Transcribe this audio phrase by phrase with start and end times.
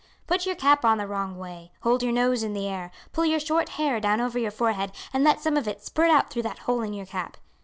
[0.25, 3.39] Put your cap on the wrong way; hold your nose in the air; pull your
[3.39, 6.57] short hair down over your forehead, and let some of it spurt out through that
[6.65, 7.37] hole in your cap.